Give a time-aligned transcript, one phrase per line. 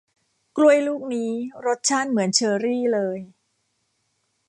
[0.57, 1.31] กล้วยลูกนี้
[1.65, 3.19] รสชาติเหมือนเชอรี่เลย